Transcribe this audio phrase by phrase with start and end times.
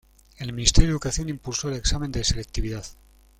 [0.39, 2.83] En el Ministerio de Educación impulsó el examen de selectividad.